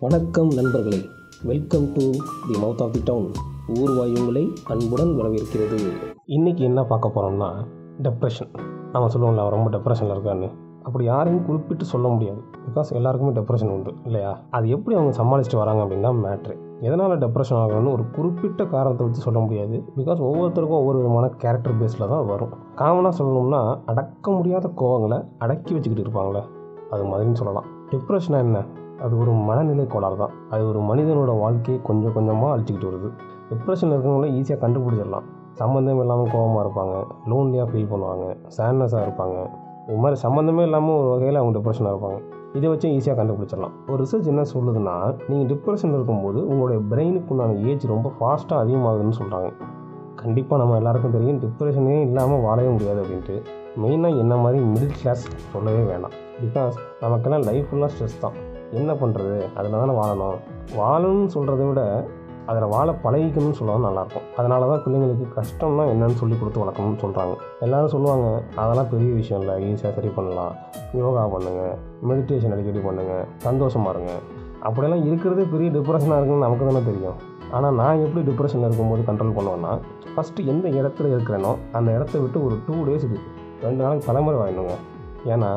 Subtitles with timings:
[0.00, 1.04] வணக்கம் நண்பர்களே.
[1.42, 3.32] Welcome to the mouth of the town
[3.74, 5.90] ஊர்வாய் உங்களை அன்புடன் வரவேற்கிறது.
[6.26, 7.48] இன்றைக்கி என்ன பார்க்க போகிறோம்னா
[8.02, 8.54] டெப்ரெஷன்
[8.92, 10.50] நம்ம சொல்லுவோம்ல அவன் ரொம்ப டெப்ரெஷனில் இருக்கான்னு.
[10.82, 12.42] அப்படி யாரையும் குறிப்பிட்டு சொல்ல முடியாது.
[12.66, 14.40] பிகாஸ் எல்லாருக்குமே டெப்ரெஷன் உண்டு இல்லையா?
[14.50, 19.38] அது எப்படி அவங்க சமாளிச்சுட்டு வராங்க அப்படின்னா மேட்ரு எதனால் டெப்ரெஷன் ஆகணும்னு ஒரு குறிப்பிட்ட காரணத்தை வச்சு சொல்ல
[19.38, 19.84] முடியாது.
[19.96, 22.54] பிகாஸ் ஒவ்வொருத்தருக்கும் ஒவ்வொரு விதமான கேரக்டர் பேஸில் தான் வரும்.
[22.76, 26.42] காமனாக சொல்லணும்னா அடக்க முடியாத கோவங்களை அடக்கி வச்சுக்கிட்டு இருப்பாங்களே.
[26.90, 27.64] அது மாதிரின்னு சொல்லலாம்.
[27.90, 28.64] டிப்ரெஷனாக என்ன?
[29.04, 33.10] அது ஒரு மனநிலை கோளாறு தான் அது ஒரு மனிதனோட வாழ்க்கையை கொஞ்சம் கொஞ்சமாக அழிச்சிக்கிட்டு வருது.
[33.50, 35.26] டிப்ரெஷனில் இருக்கவங்கள ஈஸியாக கண்டுபிடிச்சிடலாம்.
[35.60, 36.96] சம்மந்தம் இல்லாமல் கோவமாக இருப்பாங்க.
[37.30, 38.26] லோன்லியாக ஃபீல் பண்ணுவாங்க.
[38.56, 39.38] சேட்னஸாக இருப்பாங்க.
[39.88, 42.18] இது மாதிரி சம்மந்தமே இல்லாமல் ஒரு வகையில் அவங்க டிப்ரெஷனாக இருப்பாங்க.
[42.58, 43.74] இதை வச்சு ஈஸியாக கண்டுபிடிச்சிடலாம்.
[43.90, 44.94] ஒரு ரிசர்ச் என்ன சொல்லுதுன்னா
[45.28, 49.50] நீங்கள் டிப்ரெஷன் இருக்கும்போது உங்களுடைய பிரெயினுக்கு உண்டான ஏஜ் ரொம்ப ஃபாஸ்ட்டாக அதிகமாகுதுன்னு சொல்கிறாங்க
[50.22, 51.40] கண்டிப்பாக நம்ம எல்லாருக்கும் தெரியும்.
[51.44, 53.36] டிப்ரெஷனே இல்லாமல் வாழவே முடியாது அப்படின்ட்டு.
[53.82, 55.22] மெயினாக என்ன மாதிரி மிடில் கிளாஸ்
[55.52, 56.16] சொல்லவே வேணாம்.
[56.42, 58.36] பிகாஸ் நமக்கெல்லாம் லைஃப் ஃபுல்லாக ஸ்ட்ரெஸ் தான்.
[58.78, 60.38] என்ன பண்ணுறது அதில் தானே வாழணும்.
[60.80, 61.82] வாழணும்னு சொல்கிறத விட
[62.50, 64.26] அதில் வாழ பழகிக்கணும்னு சொல்லவும் நல்லாயிருக்கும்.
[64.38, 68.28] அதனால தான் பிள்ளைங்களுக்கு கஷ்டம்னா என்னன்னு சொல்லி கொடுத்து வளர்க்கணும்னு சொல்கிறாங்க எல்லோரும் சொல்லுவாங்க
[68.60, 69.54] அதெல்லாம் பெரிய விஷயம் இல்லை.
[69.66, 70.54] ஈஸியாக சரி பண்ணலாம்.
[71.00, 71.74] யோகா பண்ணுங்கள்
[72.10, 74.14] மெடிடேஷன் அடிக்கடி பண்ணுங்கள் சந்தோஷமாக இருங்க.
[74.68, 77.18] அப்படியெல்லாம் இருக்கிறதே பெரிய டிப்ரெஷனாக இருக்குன்னு நமக்கு தானே தெரியும்.
[77.56, 79.72] ஆனால் நான் எப்படி டிப்ரெஷனில் இருக்கும்போது கண்ட்ரோல் பண்ணுவேன்னா
[80.14, 83.20] ஃபஸ்ட்டு எந்த இடத்துல இருக்கிறேனோ அந்த இடத்த விட்டு ஒரு டூ டேஸுக்கு
[83.66, 84.76] ரெண்டு நாளைக்கு தலைமுறை வாங்கிடுங்க.
[85.32, 85.50] ஏன்னா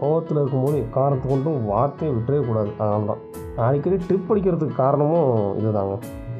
[0.00, 2.70] கோவத்தில் இருக்கும்போது எக்காரணத்து கொண்டும் வார்த்தையை விட்டுறவே கூடாது.
[2.80, 3.22] அதனால தான்
[3.66, 5.30] அடிக்கடி ட்ரிப் அடிக்கிறதுக்கு காரணமும்
[5.60, 5.94] இதுதாங்க.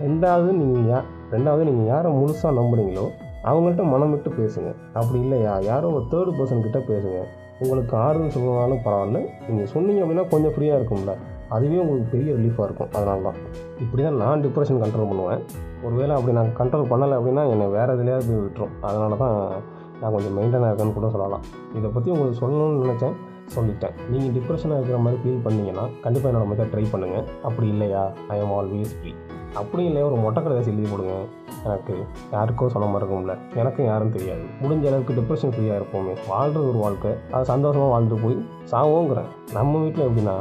[0.07, 0.99] ரெண்டாவது நீங்கள் யா
[1.35, 3.07] ரெண்டாவது நீங்கள் யாரை முழுசாக நம்புறீங்களோ
[3.51, 4.71] அவங்கள்ட்ட மனம் விட்டு பேசுங்க.
[4.99, 5.53] அப்படி இல்லையா?
[5.71, 7.19] யாரோ ஒரு தேர்ட் பர்சன் கிட்டே பேசுங்க.
[7.63, 9.19] உங்களுக்கு ஆறுதல் சொல்லணும்னாலும் பரவாயில்ல.
[9.49, 11.13] நீங்கள் சொன்னீங்க அப்படின்னா கொஞ்சம் ஃப்ரீயாக இருக்கும்ல.
[11.55, 12.91] அதுவே உங்களுக்கு பெரிய ரிலீஃபாக இருக்கும்.
[12.97, 13.39] அதனால தான்
[13.83, 15.43] இப்படி தான் நான் டிப்ரெஷன் கண்ட்ரோல் பண்ணுவேன்.
[15.87, 18.75] ஒருவேளை அப்படி நான் கண்ட்ரோல் பண்ணலை அப்படின்னா என்னை வேறு எதுலையாவது போய் விட்டுரும்.
[18.89, 19.37] அதனால தான்
[20.01, 21.45] நான் கொஞ்சம் மெயின்டைனாக இருக்கேன்னு கூட சொல்லலாம்.
[21.79, 23.17] இதை பற்றி உங்களுக்கு சொல்லணும்னு நினச்சேன்.
[23.55, 23.95] சொல்லிட்டேன்.
[24.11, 28.13] நீங்கள் டிப்ரெஷனாக இருக்கிற மாதிரி ஃபீல் பண்ணீங்கன்னா கண்டிப்பாக என்னோட மெத்தட் ட்ரை பண்ணுங்கள் அப்படி இல்லையா?
[28.29, 29.13] ஐ எம் ஆல்வேஸ் ஃப்ரீ
[29.55, 30.07] அப்படி இல்லையா?
[30.07, 31.13] ஒரு மொட்டை கதை எழுதி போடுங்க.
[31.65, 31.95] எனக்கு
[32.33, 33.39] யாருக்கோ சொல்ல மாதிரி இருக்கும்ல.
[33.55, 34.41] எனக்கும் யாரும் தெரியாது.
[34.63, 36.15] முடிஞ்ச அளவுக்கு டிப்ரெஷன் ஃப்ரீயாக இருப்போமே.
[36.29, 37.11] வாழ்கிறது ஒரு வாழ்க்கை.
[37.31, 39.31] அது சந்தோஷமாக வாழ்ந்துட்டு போய் சாவோங்கிறேன்.
[39.53, 40.37] நம்ம வீட்டில் எப்படின்னா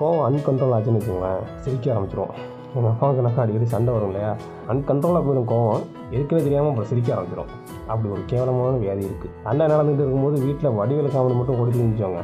[0.00, 2.36] கோவம் அன்கண்ட்ரோல் ஆச்சுன்னு வச்சுங்களேன் சிரிக்க ஆரம்பிச்சிருவோம்.
[2.76, 4.30] எங்கள் அப்பாவுக்கு எனக்கு அடிக்கடி சண்டை வரும் இல்லையா?
[4.72, 5.84] அன்கண்ட்ரோலாக போயிடும் கோவம்.
[6.14, 7.52] எதுக்குமே தெரியாமல் அப்புறம் சிரிக்க ஆரம்பிச்சிடும்
[7.90, 12.22] அப்படி ஒரு கேவலமான வியாதி இருக்குது சண்டை நடந்துகிட்டு இருக்கும்போது வீட்டில் வடிவேல காமெடி மட்டும் கொடுத்து இருந்துச்சோங்க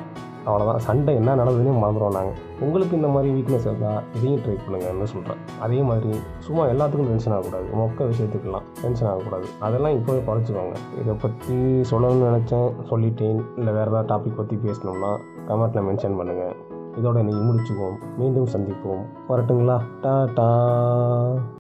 [0.48, 5.42] அவ்வளோதான் சண்டை என்ன நடந்ததுன்னு மறந்துடுவோம் நாங்கள் உங்களுக்கு இந்த மாதிரி வீக்னஸ் இருந்தால் இதையும் ட்ரை பண்ணுங்கன்னு சொல்கிறேன்
[5.64, 6.12] அதே மாதிரி
[6.46, 7.68] சும்மா எல்லாத்துக்கும் டென்ஷன் ஆகக்கூடாது.
[7.80, 9.46] மொக்க விஷயத்துக்கெல்லாம் டென்ஷன் ஆகக்கூடாது.
[9.60, 10.76] அதெல்லாம் இப்போவே குறைச்சிக்கோங்க.
[11.02, 11.58] இதை பற்றி
[11.92, 13.40] சொல்லணும்னு நினச்சேன் சொல்லிட்டேன்.
[13.56, 15.12] இல்லை வேறு ஏதாவது டாபிக் பற்றி பேசணும்னா
[15.50, 16.56] கமெண்ட்டில் மென்ஷன் பண்ணுங்கள்
[16.96, 17.98] இதோட நீங்கள் முடிச்சுக்குவோம்.
[18.18, 19.04] மீண்டும் சந்திப்போம்.
[19.28, 19.80] வரட்டுங்களா?
[20.00, 21.40] டா